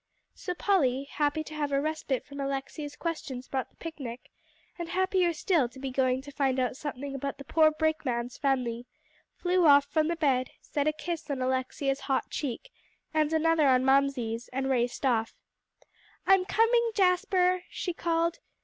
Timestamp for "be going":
5.77-6.23